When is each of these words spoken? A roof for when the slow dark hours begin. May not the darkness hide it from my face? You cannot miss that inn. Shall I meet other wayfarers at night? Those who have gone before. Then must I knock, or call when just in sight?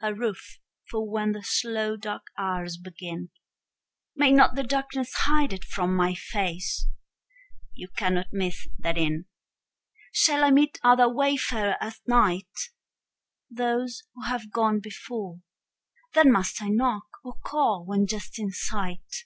A 0.00 0.14
roof 0.14 0.60
for 0.88 1.10
when 1.10 1.32
the 1.32 1.42
slow 1.42 1.96
dark 1.96 2.26
hours 2.38 2.76
begin. 2.76 3.30
May 4.14 4.30
not 4.30 4.54
the 4.54 4.62
darkness 4.62 5.12
hide 5.12 5.52
it 5.52 5.64
from 5.64 5.96
my 5.96 6.14
face? 6.14 6.86
You 7.74 7.88
cannot 7.88 8.28
miss 8.32 8.68
that 8.78 8.96
inn. 8.96 9.24
Shall 10.12 10.44
I 10.44 10.52
meet 10.52 10.78
other 10.84 11.08
wayfarers 11.12 11.74
at 11.80 11.96
night? 12.06 12.70
Those 13.50 14.04
who 14.14 14.22
have 14.22 14.52
gone 14.52 14.78
before. 14.78 15.40
Then 16.14 16.30
must 16.30 16.62
I 16.62 16.68
knock, 16.68 17.08
or 17.24 17.34
call 17.44 17.84
when 17.84 18.06
just 18.06 18.38
in 18.38 18.52
sight? 18.52 19.24